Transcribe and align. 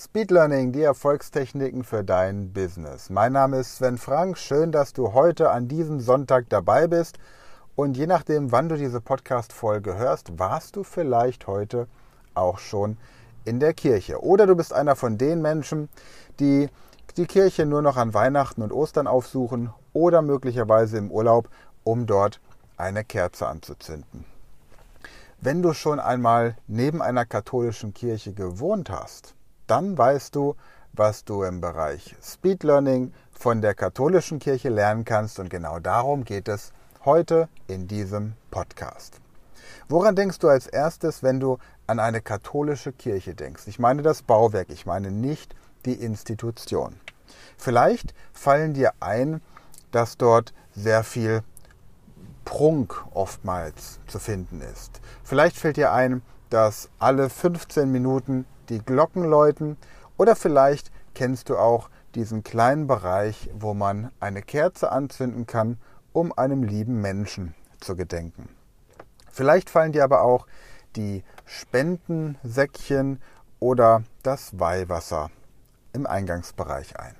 Speed 0.00 0.30
Learning, 0.30 0.70
die 0.70 0.82
Erfolgstechniken 0.82 1.82
für 1.82 2.04
dein 2.04 2.52
Business. 2.52 3.10
Mein 3.10 3.32
Name 3.32 3.58
ist 3.58 3.78
Sven 3.78 3.98
Frank. 3.98 4.38
Schön, 4.38 4.70
dass 4.70 4.92
du 4.92 5.12
heute 5.12 5.50
an 5.50 5.66
diesem 5.66 5.98
Sonntag 5.98 6.48
dabei 6.50 6.86
bist. 6.86 7.18
Und 7.74 7.96
je 7.96 8.06
nachdem, 8.06 8.52
wann 8.52 8.68
du 8.68 8.76
diese 8.76 9.00
Podcast-Folge 9.00 9.96
hörst, 9.96 10.38
warst 10.38 10.76
du 10.76 10.84
vielleicht 10.84 11.48
heute 11.48 11.88
auch 12.34 12.60
schon 12.60 12.96
in 13.44 13.58
der 13.58 13.74
Kirche. 13.74 14.22
Oder 14.22 14.46
du 14.46 14.54
bist 14.54 14.72
einer 14.72 14.94
von 14.94 15.18
den 15.18 15.42
Menschen, 15.42 15.88
die 16.38 16.68
die 17.16 17.26
Kirche 17.26 17.66
nur 17.66 17.82
noch 17.82 17.96
an 17.96 18.14
Weihnachten 18.14 18.62
und 18.62 18.72
Ostern 18.72 19.08
aufsuchen 19.08 19.70
oder 19.94 20.22
möglicherweise 20.22 20.96
im 20.96 21.10
Urlaub, 21.10 21.48
um 21.82 22.06
dort 22.06 22.40
eine 22.76 23.02
Kerze 23.02 23.48
anzuzünden. 23.48 24.24
Wenn 25.40 25.60
du 25.60 25.72
schon 25.72 25.98
einmal 25.98 26.56
neben 26.68 27.02
einer 27.02 27.24
katholischen 27.24 27.94
Kirche 27.94 28.32
gewohnt 28.32 28.90
hast, 28.90 29.34
dann 29.68 29.96
weißt 29.96 30.34
du, 30.34 30.56
was 30.92 31.24
du 31.24 31.44
im 31.44 31.60
Bereich 31.60 32.16
Speed 32.22 32.64
Learning 32.64 33.12
von 33.30 33.60
der 33.60 33.74
katholischen 33.74 34.40
Kirche 34.40 34.68
lernen 34.68 35.04
kannst 35.04 35.38
und 35.38 35.48
genau 35.48 35.78
darum 35.78 36.24
geht 36.24 36.48
es 36.48 36.72
heute 37.04 37.48
in 37.68 37.86
diesem 37.86 38.32
Podcast. 38.50 39.20
Woran 39.88 40.16
denkst 40.16 40.38
du 40.40 40.48
als 40.48 40.66
erstes, 40.66 41.22
wenn 41.22 41.38
du 41.38 41.58
an 41.86 42.00
eine 42.00 42.20
katholische 42.20 42.92
Kirche 42.92 43.34
denkst? 43.34 43.66
Ich 43.66 43.78
meine 43.78 44.02
das 44.02 44.22
Bauwerk, 44.22 44.70
ich 44.70 44.86
meine 44.86 45.10
nicht 45.10 45.54
die 45.84 45.94
Institution. 45.94 46.96
Vielleicht 47.56 48.14
fallen 48.32 48.74
dir 48.74 48.92
ein, 49.00 49.40
dass 49.92 50.16
dort 50.16 50.52
sehr 50.74 51.04
viel 51.04 51.42
Prunk 52.44 53.04
oftmals 53.12 54.00
zu 54.06 54.18
finden 54.18 54.60
ist. 54.60 55.00
Vielleicht 55.22 55.56
fällt 55.56 55.76
dir 55.76 55.92
ein, 55.92 56.22
dass 56.50 56.88
alle 56.98 57.28
15 57.28 57.90
Minuten 57.90 58.46
die 58.68 58.78
Glocken 58.78 59.24
läuten 59.24 59.76
oder 60.16 60.36
vielleicht 60.36 60.90
kennst 61.14 61.48
du 61.48 61.56
auch 61.56 61.90
diesen 62.14 62.42
kleinen 62.42 62.86
Bereich, 62.86 63.50
wo 63.54 63.74
man 63.74 64.10
eine 64.20 64.42
Kerze 64.42 64.90
anzünden 64.90 65.46
kann, 65.46 65.78
um 66.12 66.36
einem 66.36 66.62
lieben 66.62 67.00
Menschen 67.00 67.54
zu 67.80 67.96
gedenken. 67.96 68.48
Vielleicht 69.30 69.70
fallen 69.70 69.92
dir 69.92 70.04
aber 70.04 70.22
auch 70.22 70.46
die 70.96 71.22
Spendensäckchen 71.44 73.20
oder 73.60 74.02
das 74.22 74.58
Weihwasser 74.58 75.30
im 75.92 76.06
Eingangsbereich 76.06 76.98
ein. 76.98 77.14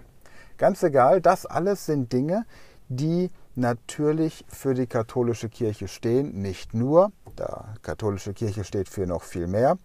Ganz 0.57 0.83
egal, 0.83 1.21
das 1.21 1.47
alles 1.47 1.87
sind 1.87 2.13
Dinge, 2.13 2.45
die 2.89 3.31
natürlich 3.55 4.45
für 4.49 4.75
die 4.75 4.87
katholische 4.87 5.49
Kirche 5.49 5.89
stehen, 5.89 6.41
nicht 6.41 6.75
nur, 6.75 7.13
da 7.39 7.75
katholische 7.83 8.35
Kirche 8.35 8.65
steht 8.65 8.89
für 8.89 9.07
noch 9.07 9.23
viel 9.23 9.47
mehr, 9.47 9.79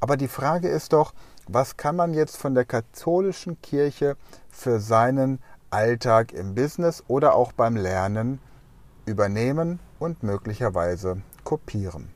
aber 0.00 0.16
die 0.16 0.28
Frage 0.28 0.68
ist 0.68 0.92
doch, 0.92 1.12
was 1.48 1.76
kann 1.76 1.96
man 1.96 2.14
jetzt 2.14 2.36
von 2.36 2.54
der 2.54 2.64
katholischen 2.64 3.60
Kirche 3.60 4.16
für 4.50 4.80
seinen 4.80 5.40
Alltag 5.70 6.32
im 6.32 6.54
Business 6.54 7.02
oder 7.08 7.34
auch 7.34 7.52
beim 7.52 7.76
Lernen 7.76 8.40
übernehmen 9.06 9.80
und 9.98 10.22
möglicherweise 10.22 11.20
kopieren. 11.44 12.10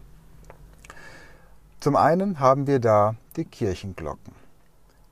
Zum 1.80 1.96
einen 1.96 2.40
haben 2.40 2.66
wir 2.66 2.80
da 2.80 3.14
die 3.36 3.44
Kirchenglocken. 3.44 4.34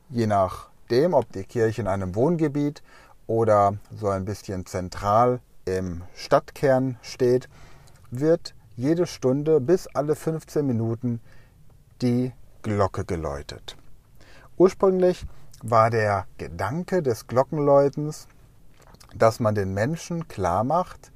Je 0.08 0.26
nachdem, 0.26 1.14
ob 1.14 1.30
die 1.32 1.44
Kirche 1.44 1.82
in 1.82 1.88
einem 1.88 2.14
Wohngebiet 2.14 2.82
oder 3.26 3.76
so 3.94 4.08
ein 4.08 4.24
bisschen 4.24 4.66
zentral 4.66 5.40
im 5.64 6.02
Stadtkern 6.14 6.98
steht, 7.02 7.48
wird 8.10 8.55
jede 8.76 9.06
Stunde 9.06 9.60
bis 9.60 9.86
alle 9.88 10.14
15 10.14 10.66
Minuten 10.66 11.20
die 12.02 12.32
Glocke 12.62 13.04
geläutet. 13.04 13.76
Ursprünglich 14.58 15.24
war 15.62 15.90
der 15.90 16.26
Gedanke 16.38 17.02
des 17.02 17.26
Glockenläutens, 17.26 18.28
dass 19.14 19.40
man 19.40 19.54
den 19.54 19.72
Menschen 19.72 20.28
klar 20.28 20.62
macht, 20.62 21.10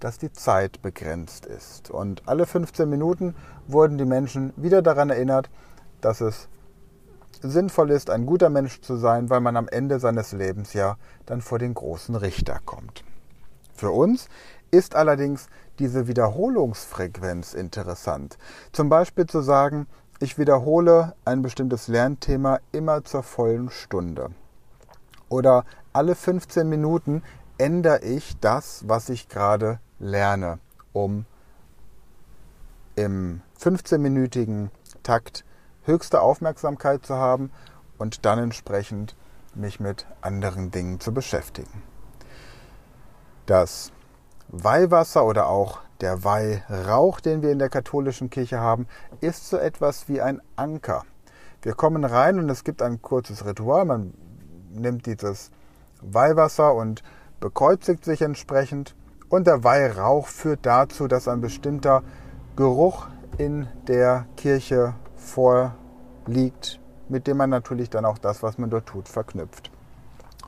dass 0.00 0.18
die 0.18 0.32
Zeit 0.32 0.82
begrenzt 0.82 1.46
ist. 1.46 1.90
Und 1.90 2.26
alle 2.26 2.46
15 2.46 2.88
Minuten 2.88 3.34
wurden 3.66 3.98
die 3.98 4.04
Menschen 4.04 4.52
wieder 4.56 4.82
daran 4.82 5.10
erinnert, 5.10 5.50
dass 6.00 6.20
es 6.20 6.48
sinnvoll 7.42 7.90
ist, 7.90 8.08
ein 8.10 8.24
guter 8.24 8.48
Mensch 8.48 8.80
zu 8.80 8.96
sein, 8.96 9.28
weil 9.28 9.40
man 9.40 9.56
am 9.56 9.68
Ende 9.68 10.00
seines 10.00 10.32
Lebens 10.32 10.72
ja 10.72 10.96
dann 11.26 11.42
vor 11.42 11.58
den 11.58 11.74
großen 11.74 12.14
Richter 12.14 12.60
kommt. 12.64 13.04
Für 13.74 13.90
uns 13.90 14.28
ist 14.70 14.94
allerdings 14.94 15.48
diese 15.78 16.06
Wiederholungsfrequenz 16.06 17.54
interessant. 17.54 18.38
Zum 18.72 18.88
Beispiel 18.88 19.26
zu 19.26 19.40
sagen, 19.40 19.86
ich 20.20 20.38
wiederhole 20.38 21.14
ein 21.24 21.42
bestimmtes 21.42 21.88
Lernthema 21.88 22.60
immer 22.72 23.04
zur 23.04 23.22
vollen 23.22 23.70
Stunde. 23.70 24.30
Oder 25.28 25.64
alle 25.92 26.14
15 26.14 26.68
Minuten 26.68 27.22
ändere 27.58 28.02
ich 28.02 28.38
das, 28.40 28.84
was 28.86 29.08
ich 29.08 29.28
gerade 29.28 29.80
lerne, 29.98 30.58
um 30.92 31.26
im 32.96 33.42
15-minütigen 33.60 34.70
Takt 35.02 35.44
höchste 35.84 36.20
Aufmerksamkeit 36.20 37.04
zu 37.04 37.16
haben 37.16 37.50
und 37.98 38.24
dann 38.24 38.38
entsprechend 38.38 39.16
mich 39.54 39.80
mit 39.80 40.06
anderen 40.20 40.70
Dingen 40.70 41.00
zu 41.00 41.12
beschäftigen. 41.12 41.82
Das 43.46 43.92
Weihwasser 44.48 45.24
oder 45.24 45.48
auch 45.48 45.80
der 46.00 46.24
Weihrauch, 46.24 47.20
den 47.20 47.42
wir 47.42 47.50
in 47.50 47.58
der 47.58 47.68
katholischen 47.68 48.30
Kirche 48.30 48.60
haben, 48.60 48.86
ist 49.20 49.48
so 49.48 49.56
etwas 49.56 50.08
wie 50.08 50.20
ein 50.20 50.40
Anker. 50.56 51.04
Wir 51.62 51.74
kommen 51.74 52.04
rein 52.04 52.38
und 52.38 52.50
es 52.50 52.64
gibt 52.64 52.82
ein 52.82 53.00
kurzes 53.00 53.46
Ritual. 53.46 53.84
Man 53.84 54.14
nimmt 54.70 55.06
dieses 55.06 55.50
Weihwasser 56.02 56.74
und 56.74 57.02
bekreuzigt 57.40 58.04
sich 58.04 58.22
entsprechend. 58.22 58.94
Und 59.28 59.46
der 59.46 59.64
Weihrauch 59.64 60.26
führt 60.26 60.60
dazu, 60.66 61.08
dass 61.08 61.26
ein 61.26 61.40
bestimmter 61.40 62.02
Geruch 62.56 63.06
in 63.38 63.66
der 63.88 64.26
Kirche 64.36 64.94
vorliegt, 65.16 66.80
mit 67.08 67.26
dem 67.26 67.38
man 67.38 67.50
natürlich 67.50 67.90
dann 67.90 68.04
auch 68.04 68.18
das, 68.18 68.42
was 68.42 68.58
man 68.58 68.70
dort 68.70 68.86
tut, 68.86 69.08
verknüpft. 69.08 69.70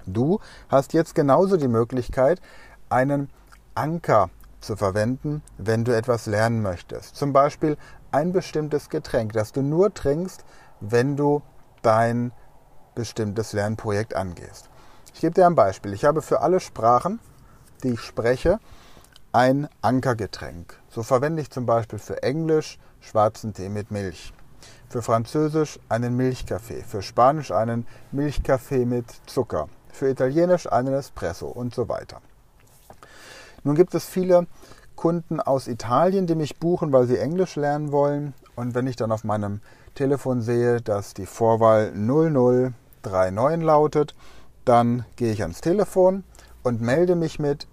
Du 0.07 0.39
hast 0.69 0.93
jetzt 0.93 1.15
genauso 1.15 1.57
die 1.57 1.69
Möglichkeit, 1.69 2.41
einen 2.89 3.29
Anker 3.77 4.31
zu 4.61 4.75
verwenden, 4.75 5.43
wenn 5.59 5.85
du 5.85 5.95
etwas 5.95 6.27
lernen 6.27 6.63
möchtest. 6.63 7.15
Zum 7.15 7.33
Beispiel 7.33 7.77
ein 8.11 8.33
bestimmtes 8.33 8.89
Getränk, 8.89 9.33
das 9.33 9.53
du 9.53 9.63
nur 9.63 9.93
trinkst, 9.95 10.45
wenn 10.81 11.17
du 11.17 11.43
dein 11.83 12.33
bestimmtes 12.95 13.53
Lernprojekt 13.53 14.15
angehst. 14.17 14.69
Ich 15.15 15.21
gebe 15.21 15.35
dir 15.35 15.47
ein 15.47 15.55
Beispiel. 15.55 15.93
Ich 15.93 16.05
habe 16.05 16.23
für 16.23 16.41
alle 16.41 16.61
Sprachen, 16.61 17.21
die 17.83 17.91
ich 17.91 18.01
spreche, 18.01 18.59
ein 19.33 19.69
Ankergetränk. 19.83 20.79
So 20.89 21.03
verwende 21.03 21.43
ich 21.43 21.51
zum 21.51 21.67
Beispiel 21.67 21.99
für 21.99 22.23
Englisch 22.23 22.79
schwarzen 23.01 23.53
Tee 23.53 23.69
mit 23.69 23.91
Milch, 23.91 24.33
für 24.89 25.03
Französisch 25.03 25.79
einen 25.89 26.17
Milchkaffee, 26.17 26.83
für 26.83 27.03
Spanisch 27.03 27.51
einen 27.51 27.87
Milchkaffee 28.13 28.87
mit 28.87 29.07
Zucker, 29.27 29.69
für 29.93 30.09
Italienisch 30.09 30.71
einen 30.71 30.95
Espresso 30.95 31.49
und 31.49 31.75
so 31.75 31.89
weiter. 31.89 32.21
Nun 33.65 33.75
gibt 33.75 33.95
es 33.95 34.05
viele 34.05 34.47
Kunden 34.95 35.41
aus 35.41 35.69
Italien, 35.69 36.27
die 36.27 36.35
mich 36.35 36.59
buchen, 36.59 36.93
weil 36.93 37.07
sie 37.07 37.19
Englisch 37.19 37.57
lernen 37.57 37.93
wollen. 37.93 38.35
Und 38.55 38.75
wenn 38.75 38.87
ich 38.87 38.97
dann 38.97 39.13
auf 39.13 39.25
meinem 39.25 39.61
Telefon 39.95 40.41
sehe, 40.41 40.81
dass 40.81 41.15
die 41.15 41.27
Vorwahl 41.27 41.93
0039 41.95 43.63
lautet, 43.63 44.15
dann 44.65 45.05
gehe 45.17 45.33
ich 45.33 45.43
ans 45.43 45.61
Telefon 45.61 46.25
und 46.63 46.81
melde 46.81 47.15
mich 47.15 47.39
mit 47.39 47.69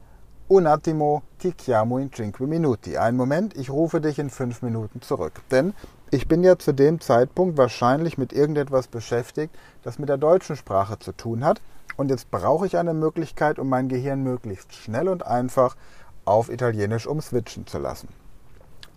Un 0.49 0.67
attimo 0.67 1.23
ti 1.39 1.53
chiamo 1.53 1.97
in 1.97 2.11
cinque 2.11 2.45
minuti. 2.45 2.97
Einen 2.97 3.17
Moment, 3.17 3.55
ich 3.55 3.69
rufe 3.69 4.01
dich 4.01 4.19
in 4.19 4.29
fünf 4.29 4.61
Minuten 4.61 5.01
zurück. 5.01 5.41
Denn 5.49 5.73
ich 6.13 6.27
bin 6.27 6.43
ja 6.43 6.59
zu 6.59 6.73
dem 6.73 7.01
Zeitpunkt 7.01 7.57
wahrscheinlich 7.57 8.19
mit 8.19 8.33
irgendetwas 8.33 8.87
beschäftigt, 8.87 9.51
das 9.81 9.97
mit 9.97 10.09
der 10.09 10.17
deutschen 10.17 10.55
Sprache 10.55 10.99
zu 10.99 11.11
tun 11.11 11.43
hat. 11.43 11.59
Und 11.97 12.11
jetzt 12.11 12.29
brauche 12.29 12.67
ich 12.67 12.77
eine 12.77 12.93
Möglichkeit, 12.93 13.57
um 13.57 13.67
mein 13.67 13.89
Gehirn 13.89 14.21
möglichst 14.21 14.75
schnell 14.75 15.09
und 15.09 15.25
einfach 15.25 15.75
auf 16.23 16.51
Italienisch 16.51 17.07
umswitchen 17.07 17.65
zu 17.65 17.79
lassen. 17.79 18.09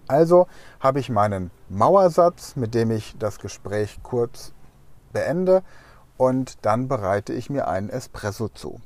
Also 0.06 0.46
habe 0.78 1.00
ich 1.00 1.08
meinen 1.08 1.50
Mauersatz, 1.70 2.54
mit 2.54 2.74
dem 2.74 2.90
ich 2.90 3.16
das 3.18 3.38
Gespräch 3.38 3.98
kurz 4.02 4.52
beende 5.14 5.62
und 6.18 6.66
dann 6.66 6.86
bereite 6.86 7.32
ich 7.32 7.48
mir 7.48 7.66
einen 7.66 7.88
Espresso 7.88 8.48
zu. 8.48 8.78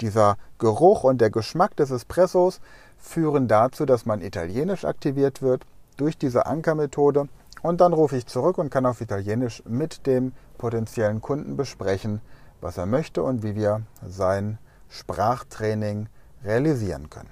Dieser 0.00 0.36
Geruch 0.58 1.02
und 1.02 1.20
der 1.20 1.30
Geschmack 1.30 1.74
des 1.74 1.90
Espressos 1.90 2.60
führen 2.98 3.48
dazu, 3.48 3.84
dass 3.84 4.06
mein 4.06 4.22
Italienisch 4.22 4.84
aktiviert 4.84 5.42
wird 5.42 5.66
durch 5.96 6.16
diese 6.16 6.46
Ankermethode 6.46 7.28
und 7.62 7.80
dann 7.80 7.92
rufe 7.92 8.16
ich 8.16 8.26
zurück 8.26 8.58
und 8.58 8.70
kann 8.70 8.86
auf 8.86 9.00
Italienisch 9.00 9.62
mit 9.66 10.06
dem 10.06 10.32
potenziellen 10.58 11.20
Kunden 11.20 11.56
besprechen, 11.56 12.20
was 12.60 12.78
er 12.78 12.86
möchte 12.86 13.22
und 13.22 13.42
wie 13.42 13.54
wir 13.54 13.82
sein 14.06 14.58
Sprachtraining 14.88 16.08
realisieren 16.44 17.10
können. 17.10 17.30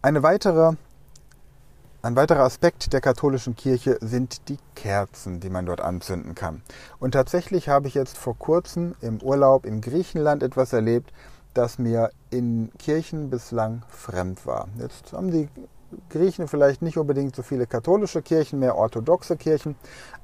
Eine 0.00 0.22
weitere 0.22 0.74
Ein 2.04 2.16
weiterer 2.16 2.42
Aspekt 2.42 2.92
der 2.92 3.00
katholischen 3.00 3.54
Kirche 3.54 3.96
sind 4.00 4.48
die 4.48 4.58
Kerzen, 4.74 5.38
die 5.38 5.50
man 5.50 5.66
dort 5.66 5.80
anzünden 5.80 6.34
kann. 6.34 6.62
Und 6.98 7.12
tatsächlich 7.12 7.68
habe 7.68 7.86
ich 7.86 7.94
jetzt 7.94 8.18
vor 8.18 8.36
kurzem 8.36 8.96
im 9.00 9.22
Urlaub 9.22 9.64
in 9.64 9.80
Griechenland 9.80 10.42
etwas 10.42 10.72
erlebt, 10.72 11.12
das 11.54 11.78
mir 11.78 12.10
in 12.30 12.72
Kirchen 12.78 13.30
bislang 13.30 13.82
fremd 13.88 14.44
war. 14.46 14.66
Jetzt 14.80 15.12
haben 15.12 15.30
die 15.30 15.48
Griechen 16.10 16.48
vielleicht 16.48 16.82
nicht 16.82 16.98
unbedingt 16.98 17.36
so 17.36 17.42
viele 17.42 17.66
katholische 17.66 18.22
Kirchen, 18.22 18.58
mehr 18.58 18.76
orthodoxe 18.76 19.36
Kirchen, 19.36 19.76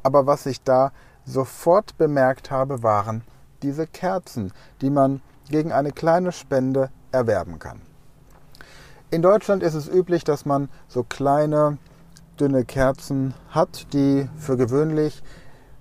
aber 0.03 0.27
was 0.27 0.47
ich 0.47 0.63
da 0.63 0.93
sofort 1.25 1.99
bemerkt 1.99 2.51
habe, 2.51 2.83
waren 2.83 3.23
diese 3.63 3.87
Kerzen, 3.87 4.53
die 4.81 4.91
man 4.91 5.21
gegen 5.51 5.73
eine 5.73 5.93
kleine 5.93 6.33
Spende 6.33 6.91
erwerben 7.13 7.59
kann. 7.59 7.81
In 9.11 9.23
Deutschland 9.23 9.63
ist 9.63 9.75
es 9.75 9.89
üblich, 9.89 10.25
dass 10.25 10.45
man 10.45 10.69
so 10.87 11.03
kleine, 11.03 11.79
dünne 12.39 12.65
Kerzen 12.65 13.35
hat, 13.51 13.93
die 13.93 14.29
für 14.37 14.57
gewöhnlich 14.57 15.23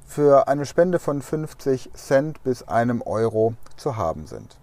für 0.06 0.48
eine 0.48 0.66
Spende 0.66 1.00
von 1.00 1.22
50 1.22 1.92
Cent 1.94 2.42
bis 2.44 2.64
einem 2.64 3.02
Euro 3.02 3.56
zu 3.76 3.98
haben 3.98 4.26
sind. 4.26 4.58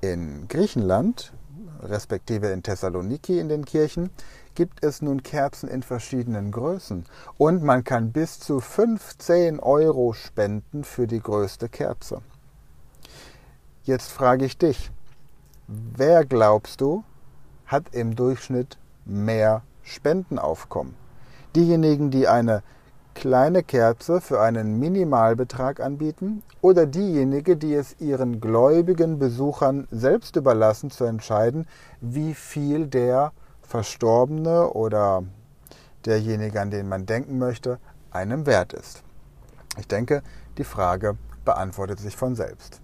In 0.00 0.46
Griechenland, 0.48 1.32
respektive 1.82 2.48
in 2.48 2.62
Thessaloniki 2.62 3.38
in 3.38 3.48
den 3.48 3.64
Kirchen, 3.64 4.10
gibt 4.54 4.84
es 4.84 5.02
nun 5.02 5.22
Kerzen 5.22 5.68
in 5.68 5.82
verschiedenen 5.82 6.50
Größen 6.50 7.06
und 7.38 7.62
man 7.62 7.84
kann 7.84 8.12
bis 8.12 8.40
zu 8.40 8.60
15 8.60 9.60
Euro 9.60 10.12
spenden 10.12 10.84
für 10.84 11.06
die 11.06 11.20
größte 11.20 11.68
Kerze. 11.68 12.20
Jetzt 13.84 14.10
frage 14.10 14.44
ich 14.44 14.58
dich, 14.58 14.90
wer 15.66 16.24
glaubst 16.24 16.80
du, 16.80 17.04
hat 17.66 17.94
im 17.94 18.16
Durchschnitt 18.16 18.78
mehr 19.04 19.62
Spendenaufkommen. 19.82 20.94
Diejenigen, 21.56 22.10
die 22.10 22.28
eine 22.28 22.62
kleine 23.14 23.62
Kerze 23.62 24.20
für 24.20 24.40
einen 24.40 24.78
Minimalbetrag 24.78 25.80
anbieten 25.80 26.42
oder 26.60 26.86
diejenige, 26.86 27.56
die 27.56 27.74
es 27.74 28.00
ihren 28.00 28.40
gläubigen 28.40 29.18
Besuchern 29.18 29.86
selbst 29.90 30.36
überlassen 30.36 30.90
zu 30.90 31.04
entscheiden, 31.04 31.66
wie 32.00 32.34
viel 32.34 32.86
der 32.86 33.32
Verstorbene 33.62 34.70
oder 34.70 35.22
derjenige, 36.04 36.60
an 36.60 36.70
den 36.70 36.88
man 36.88 37.06
denken 37.06 37.38
möchte, 37.38 37.78
einem 38.10 38.46
wert 38.46 38.72
ist. 38.72 39.02
Ich 39.78 39.86
denke, 39.86 40.22
die 40.58 40.64
Frage 40.64 41.16
beantwortet 41.44 42.00
sich 42.00 42.16
von 42.16 42.34
selbst. 42.34 42.80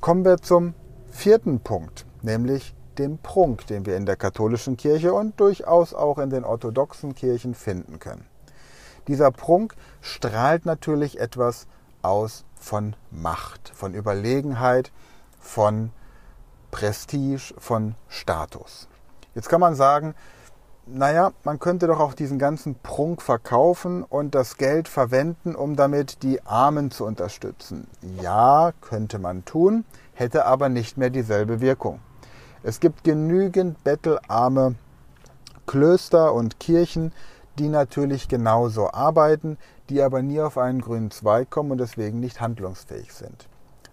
Kommen 0.00 0.24
wir 0.24 0.38
zum 0.38 0.74
vierten 1.10 1.60
Punkt, 1.60 2.06
nämlich 2.22 2.74
dem 2.98 3.18
Prunk, 3.18 3.66
den 3.66 3.86
wir 3.86 3.96
in 3.96 4.06
der 4.06 4.16
katholischen 4.16 4.76
Kirche 4.76 5.12
und 5.12 5.38
durchaus 5.38 5.94
auch 5.94 6.18
in 6.18 6.30
den 6.30 6.44
orthodoxen 6.44 7.14
Kirchen 7.14 7.54
finden 7.54 7.98
können. 7.98 8.24
Dieser 9.08 9.30
Prunk 9.30 9.74
strahlt 10.00 10.66
natürlich 10.66 11.20
etwas 11.20 11.66
aus 12.02 12.44
von 12.54 12.96
Macht, 13.10 13.70
von 13.74 13.94
Überlegenheit, 13.94 14.92
von 15.38 15.90
Prestige, 16.70 17.54
von 17.58 17.94
Status. 18.08 18.88
Jetzt 19.34 19.48
kann 19.48 19.60
man 19.60 19.74
sagen, 19.74 20.14
naja, 20.86 21.32
man 21.42 21.58
könnte 21.58 21.88
doch 21.88 21.98
auch 21.98 22.14
diesen 22.14 22.38
ganzen 22.38 22.76
Prunk 22.76 23.20
verkaufen 23.20 24.04
und 24.04 24.34
das 24.34 24.56
Geld 24.56 24.88
verwenden, 24.88 25.56
um 25.56 25.74
damit 25.74 26.22
die 26.22 26.44
Armen 26.46 26.90
zu 26.90 27.04
unterstützen. 27.04 27.88
Ja, 28.22 28.72
könnte 28.80 29.18
man 29.18 29.44
tun, 29.44 29.84
hätte 30.14 30.46
aber 30.46 30.68
nicht 30.68 30.96
mehr 30.96 31.10
dieselbe 31.10 31.60
Wirkung. 31.60 32.00
Es 32.62 32.78
gibt 32.80 33.04
genügend 33.04 33.82
bettelarme 33.84 34.76
Klöster 35.66 36.32
und 36.32 36.60
Kirchen, 36.60 37.12
die 37.58 37.68
natürlich 37.68 38.28
genauso 38.28 38.90
arbeiten, 38.92 39.58
die 39.88 40.02
aber 40.02 40.22
nie 40.22 40.40
auf 40.40 40.58
einen 40.58 40.80
grünen 40.80 41.10
Zweig 41.10 41.50
kommen 41.50 41.72
und 41.72 41.78
deswegen 41.78 42.20
nicht 42.20 42.40
handlungsfähig 42.40 43.12
sind. 43.12 43.48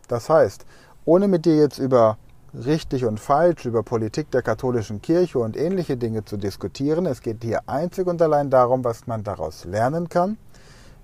Das 0.08 0.30
heißt, 0.30 0.66
ohne 1.06 1.28
mit 1.28 1.46
dir 1.46 1.58
jetzt 1.58 1.80
über 1.80 2.18
richtig 2.54 3.06
und 3.06 3.20
falsch, 3.20 3.66
über 3.66 3.84
Politik 3.84 4.30
der 4.32 4.42
katholischen 4.42 5.02
Kirche 5.02 5.40
und 5.40 5.58
ähnliche 5.58 5.98
Dinge 5.98 6.24
zu 6.24 6.38
diskutieren, 6.38 7.06
es 7.06 7.22
geht 7.22 7.44
hier 7.44 7.62
einzig 7.68 8.08
und 8.08 8.22
allein 8.22 8.50
darum, 8.50 8.84
was 8.84 9.08
man 9.08 9.24
daraus 9.24 9.66
lernen 9.66 10.10
kann. 10.10 10.38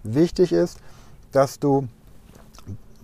Wichtig 0.03 0.53
ist, 0.53 0.79
dass 1.31 1.59
du 1.59 1.87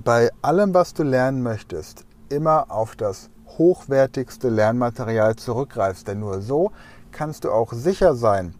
bei 0.03 0.29
allem, 0.41 0.73
was 0.73 0.93
du 0.93 1.03
lernen 1.03 1.41
möchtest, 1.41 2.05
immer 2.29 2.69
auf 2.69 2.95
das 2.95 3.29
hochwertigste 3.57 4.49
Lernmaterial 4.49 5.35
zurückgreifst. 5.35 6.07
Denn 6.07 6.19
nur 6.19 6.41
so 6.41 6.71
kannst 7.11 7.43
du 7.43 7.51
auch 7.51 7.73
sicher 7.73 8.15
sein, 8.15 8.53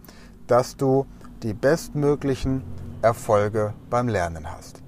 dass 0.48 0.78
du 0.78 1.06
die 1.44 1.54
bestmöglichen 1.54 2.64
Erfolge 3.02 3.74
beim 3.90 4.08
Lernen 4.08 4.52
hast. 4.52 4.82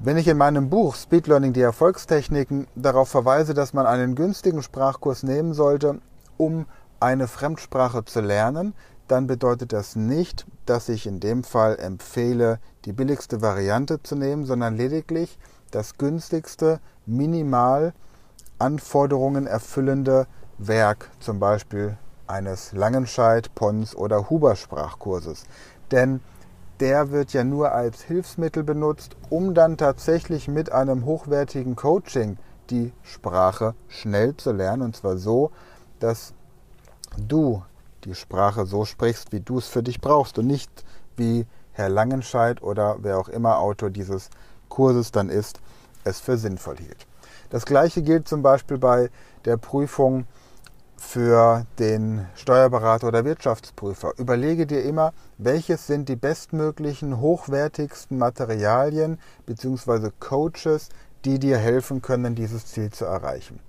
Wenn 0.00 0.16
ich 0.16 0.28
in 0.28 0.36
meinem 0.36 0.68
Buch 0.68 0.96
Speed 0.96 1.26
Learning 1.28 1.52
die 1.52 1.62
Erfolgstechniken 1.62 2.66
darauf 2.74 3.08
verweise, 3.08 3.54
dass 3.54 3.72
man 3.72 3.86
einen 3.86 4.14
günstigen 4.14 4.62
Sprachkurs 4.62 5.22
nehmen 5.22 5.54
sollte, 5.54 6.00
um 6.36 6.66
eine 7.00 7.26
Fremdsprache 7.26 8.04
zu 8.04 8.20
lernen, 8.20 8.74
dann 9.08 9.26
bedeutet 9.26 9.72
das 9.72 9.96
nicht, 9.96 10.46
dass 10.66 10.88
ich 10.88 11.06
in 11.06 11.20
dem 11.20 11.44
Fall 11.44 11.78
empfehle, 11.78 12.58
die 12.84 12.92
billigste 12.92 13.42
Variante 13.42 14.02
zu 14.02 14.16
nehmen, 14.16 14.44
sondern 14.44 14.76
lediglich 14.76 15.38
das 15.70 15.98
günstigste, 15.98 16.80
minimal 17.06 17.92
Anforderungen 18.58 19.46
erfüllende 19.46 20.26
Werk, 20.58 21.10
zum 21.20 21.40
Beispiel 21.40 21.98
eines 22.26 22.72
Langenscheid, 22.72 23.54
Pons 23.54 23.94
oder 23.94 24.30
Huber 24.30 24.56
Sprachkurses. 24.56 25.44
Denn 25.90 26.20
der 26.80 27.10
wird 27.10 27.32
ja 27.32 27.44
nur 27.44 27.72
als 27.72 28.02
Hilfsmittel 28.02 28.64
benutzt, 28.64 29.16
um 29.30 29.54
dann 29.54 29.76
tatsächlich 29.76 30.48
mit 30.48 30.72
einem 30.72 31.04
hochwertigen 31.04 31.76
Coaching 31.76 32.36
die 32.70 32.92
Sprache 33.02 33.74
schnell 33.88 34.36
zu 34.36 34.52
lernen. 34.52 34.82
Und 34.82 34.96
zwar 34.96 35.16
so, 35.16 35.50
dass 36.00 36.34
du 37.16 37.62
die 38.04 38.14
Sprache 38.14 38.66
so 38.66 38.84
sprichst, 38.84 39.32
wie 39.32 39.40
du 39.40 39.58
es 39.58 39.68
für 39.68 39.82
dich 39.82 40.00
brauchst 40.00 40.38
und 40.38 40.46
nicht 40.46 40.84
wie 41.16 41.46
Herr 41.72 41.88
Langenscheid 41.88 42.62
oder 42.62 42.96
wer 43.00 43.18
auch 43.18 43.28
immer 43.28 43.58
Autor 43.58 43.90
dieses 43.90 44.30
Kurses 44.68 45.12
dann 45.12 45.28
ist, 45.28 45.60
es 46.04 46.20
für 46.20 46.36
sinnvoll 46.36 46.76
hielt. 46.76 47.06
Das 47.50 47.66
gleiche 47.66 48.02
gilt 48.02 48.28
zum 48.28 48.42
Beispiel 48.42 48.78
bei 48.78 49.10
der 49.44 49.56
Prüfung 49.56 50.26
für 50.96 51.66
den 51.78 52.26
Steuerberater 52.34 53.08
oder 53.08 53.24
Wirtschaftsprüfer. 53.24 54.12
Überlege 54.18 54.66
dir 54.66 54.82
immer, 54.82 55.12
welches 55.38 55.86
sind 55.86 56.08
die 56.08 56.16
bestmöglichen, 56.16 57.20
hochwertigsten 57.20 58.18
Materialien 58.18 59.18
bzw. 59.46 60.10
Coaches, 60.20 60.88
die 61.24 61.38
dir 61.38 61.58
helfen 61.58 62.02
können, 62.02 62.34
dieses 62.34 62.66
Ziel 62.66 62.90
zu 62.90 63.04
erreichen. 63.04 63.60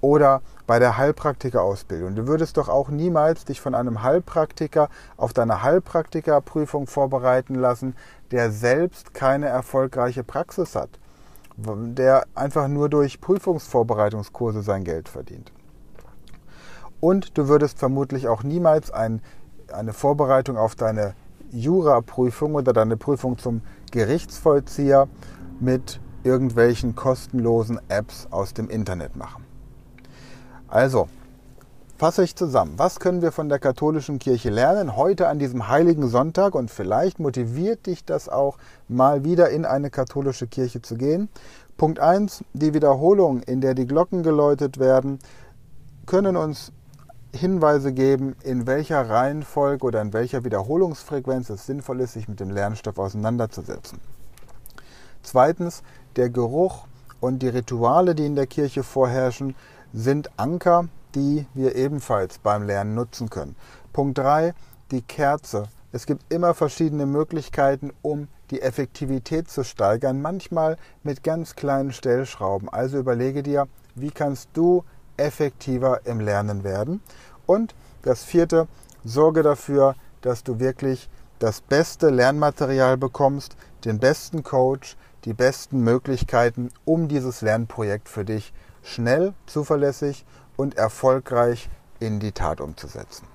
Oder 0.00 0.42
bei 0.66 0.78
der 0.78 0.96
Heilpraktikerausbildung. 0.96 2.14
Du 2.14 2.26
würdest 2.26 2.56
doch 2.56 2.68
auch 2.68 2.88
niemals 2.88 3.44
dich 3.44 3.60
von 3.60 3.74
einem 3.74 4.02
Heilpraktiker 4.02 4.88
auf 5.16 5.32
deine 5.32 5.62
Heilpraktikerprüfung 5.62 6.86
vorbereiten 6.86 7.54
lassen, 7.54 7.96
der 8.30 8.50
selbst 8.50 9.14
keine 9.14 9.46
erfolgreiche 9.46 10.24
Praxis 10.24 10.74
hat 10.74 10.90
der 11.56 12.26
einfach 12.34 12.68
nur 12.68 12.88
durch 12.88 13.20
Prüfungsvorbereitungskurse 13.20 14.62
sein 14.62 14.84
Geld 14.84 15.08
verdient. 15.08 15.52
Und 17.00 17.36
du 17.38 17.48
würdest 17.48 17.78
vermutlich 17.78 18.28
auch 18.28 18.42
niemals 18.42 18.90
ein, 18.90 19.20
eine 19.72 19.92
Vorbereitung 19.92 20.56
auf 20.56 20.74
deine 20.74 21.14
Juraprüfung 21.52 22.54
oder 22.54 22.72
deine 22.72 22.96
Prüfung 22.96 23.38
zum 23.38 23.62
Gerichtsvollzieher 23.90 25.08
mit 25.60 26.00
irgendwelchen 26.24 26.96
kostenlosen 26.96 27.80
Apps 27.88 28.26
aus 28.30 28.52
dem 28.52 28.68
Internet 28.68 29.16
machen. 29.16 29.44
Also, 30.68 31.08
fasse 31.96 32.24
ich 32.24 32.34
zusammen. 32.34 32.74
Was 32.76 32.98
können 32.98 33.22
wir 33.22 33.30
von 33.30 33.48
der 33.48 33.60
katholischen 33.60 34.18
Kirche 34.18 34.50
lernen 34.50 34.96
heute 34.96 35.28
an 35.28 35.38
diesem 35.38 35.68
heiligen 35.68 36.08
Sonntag? 36.08 36.54
Und 36.54 36.70
vielleicht 36.70 37.20
motiviert 37.20 37.86
dich 37.86 38.04
das 38.04 38.28
auch, 38.28 38.58
mal 38.88 39.24
wieder 39.24 39.50
in 39.50 39.64
eine 39.64 39.90
katholische 39.90 40.48
Kirche 40.48 40.82
zu 40.82 40.96
gehen. 40.96 41.28
Punkt 41.76 42.00
1. 42.00 42.44
Die 42.54 42.74
Wiederholung, 42.74 43.42
in 43.42 43.60
der 43.60 43.74
die 43.74 43.86
Glocken 43.86 44.22
geläutet 44.22 44.78
werden, 44.78 45.20
können 46.06 46.36
uns 46.36 46.72
Hinweise 47.34 47.92
geben, 47.92 48.36
in 48.42 48.66
welcher 48.66 49.08
Reihenfolge 49.08 49.84
oder 49.84 50.00
in 50.00 50.12
welcher 50.12 50.44
Wiederholungsfrequenz 50.44 51.50
es 51.50 51.66
sinnvoll 51.66 52.00
ist, 52.00 52.14
sich 52.14 52.28
mit 52.28 52.40
dem 52.40 52.50
Lernstoff 52.50 52.98
auseinanderzusetzen. 52.98 54.00
Zweitens, 55.22 55.82
der 56.16 56.30
Geruch 56.30 56.86
und 57.20 57.40
die 57.40 57.48
Rituale, 57.48 58.14
die 58.14 58.26
in 58.26 58.36
der 58.36 58.46
Kirche 58.46 58.82
vorherrschen, 58.82 59.54
sind 59.92 60.30
Anker 60.38 60.88
die 61.16 61.46
wir 61.54 61.74
ebenfalls 61.74 62.38
beim 62.38 62.62
Lernen 62.62 62.94
nutzen 62.94 63.30
können. 63.30 63.56
Punkt 63.92 64.18
3, 64.18 64.54
die 64.90 65.02
Kerze. 65.02 65.68
Es 65.92 66.06
gibt 66.06 66.30
immer 66.32 66.52
verschiedene 66.52 67.06
Möglichkeiten, 67.06 67.90
um 68.02 68.28
die 68.50 68.60
Effektivität 68.60 69.50
zu 69.50 69.64
steigern, 69.64 70.20
manchmal 70.20 70.76
mit 71.02 71.24
ganz 71.24 71.56
kleinen 71.56 71.92
Stellschrauben. 71.92 72.68
Also 72.68 72.98
überlege 72.98 73.42
dir, 73.42 73.66
wie 73.94 74.10
kannst 74.10 74.50
du 74.52 74.84
effektiver 75.16 76.00
im 76.04 76.20
Lernen 76.20 76.64
werden. 76.64 77.02
Und 77.46 77.74
das 78.02 78.24
vierte, 78.24 78.68
sorge 79.04 79.42
dafür, 79.42 79.94
dass 80.20 80.44
du 80.44 80.58
wirklich 80.58 81.08
das 81.38 81.60
beste 81.60 82.10
Lernmaterial 82.10 82.96
bekommst, 82.96 83.56
den 83.84 83.98
besten 83.98 84.42
Coach, 84.42 84.96
die 85.24 85.34
besten 85.34 85.80
Möglichkeiten, 85.80 86.70
um 86.84 87.08
dieses 87.08 87.42
Lernprojekt 87.42 88.08
für 88.08 88.24
dich 88.24 88.52
schnell, 88.82 89.34
zuverlässig 89.46 90.24
und 90.56 90.76
erfolgreich 90.76 91.68
in 92.00 92.20
die 92.20 92.32
Tat 92.32 92.60
umzusetzen. 92.60 93.26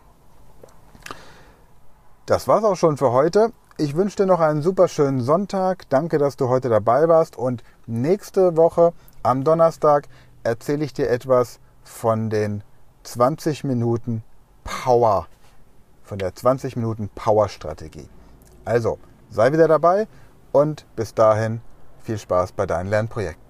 Das 2.25 2.47
war's 2.47 2.63
auch 2.63 2.75
schon 2.75 2.97
für 2.97 3.11
heute. 3.11 3.51
Ich 3.77 3.95
wünsche 3.95 4.17
dir 4.17 4.25
noch 4.25 4.39
einen 4.39 4.61
super 4.61 4.87
schönen 4.87 5.21
Sonntag. 5.21 5.89
Danke, 5.89 6.17
dass 6.17 6.37
du 6.37 6.47
heute 6.47 6.69
dabei 6.69 7.07
warst. 7.07 7.35
Und 7.35 7.63
nächste 7.87 8.55
Woche 8.55 8.93
am 9.23 9.43
Donnerstag 9.43 10.07
erzähle 10.43 10.85
ich 10.85 10.93
dir 10.93 11.09
etwas 11.09 11.59
von 11.83 12.29
den 12.29 12.63
20 13.03 13.63
Minuten 13.63 14.23
Power, 14.63 15.27
von 16.03 16.19
der 16.19 16.35
20 16.35 16.75
Minuten 16.75 17.09
Power 17.09 17.49
Strategie. 17.49 18.07
Also, 18.65 18.99
sei 19.29 19.51
wieder 19.51 19.67
dabei 19.67 20.07
und 20.51 20.85
bis 20.95 21.13
dahin 21.13 21.61
viel 21.99 22.17
Spaß 22.17 22.51
bei 22.51 22.65
deinen 22.65 22.89
Lernprojekten. 22.89 23.40